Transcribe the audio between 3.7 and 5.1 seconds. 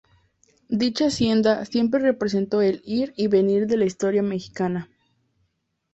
la historia mexicana.